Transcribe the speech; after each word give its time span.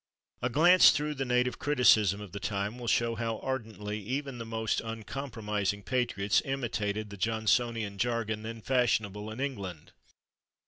A 0.41 0.49
glance 0.49 0.89
through 0.89 1.13
the 1.13 1.25
native 1.25 1.59
criticism 1.59 2.21
of 2.21 2.31
the 2.31 2.39
time 2.39 2.79
will 2.79 2.87
show 2.87 3.13
how 3.13 3.37
ardently 3.37 3.99
even 4.01 4.39
the 4.39 4.47
most 4.47 4.81
uncompromising 4.81 5.83
patriots 5.83 6.41
imitated 6.43 7.11
the 7.11 7.17
Johnsonian 7.17 7.99
jargon 7.99 8.41
then 8.41 8.61
fashionable 8.63 9.29
in 9.29 9.39
England. 9.39 9.91